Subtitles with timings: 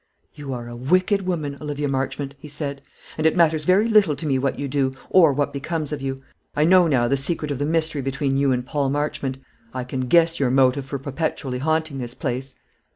[0.33, 2.81] "You are a wicked woman, Olivia Marchmont," he said;
[3.19, 6.17] "and it matters very little to me what you do, or what becomes of you.
[6.55, 9.37] I know now the secret of the mystery between you and Paul Marchmont.
[9.75, 12.55] I can guess your motive for perpetually haunting this place."